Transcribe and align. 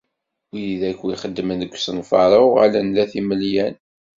Wid 0.51 0.81
akk 0.91 0.99
ixedmen 1.13 1.57
deg 1.61 1.73
usenfaṛ-a 1.77 2.39
uɣalen 2.47 2.87
d 2.95 2.97
at 3.03 3.13
imelyan. 3.19 3.75